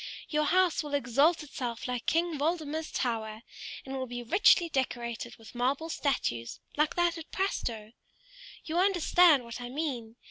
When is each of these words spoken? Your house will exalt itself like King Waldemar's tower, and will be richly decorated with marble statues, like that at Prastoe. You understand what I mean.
Your 0.29 0.45
house 0.45 0.81
will 0.81 0.95
exalt 0.95 1.43
itself 1.43 1.87
like 1.87 2.07
King 2.07 2.39
Waldemar's 2.39 2.91
tower, 2.91 3.43
and 3.85 3.95
will 3.95 4.07
be 4.07 4.23
richly 4.23 4.67
decorated 4.67 5.35
with 5.35 5.53
marble 5.53 5.89
statues, 5.89 6.59
like 6.75 6.95
that 6.95 7.19
at 7.19 7.29
Prastoe. 7.29 7.93
You 8.65 8.79
understand 8.79 9.43
what 9.43 9.61
I 9.61 9.69
mean. 9.69 10.15